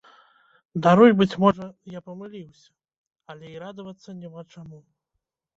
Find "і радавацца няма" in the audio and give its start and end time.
3.53-4.49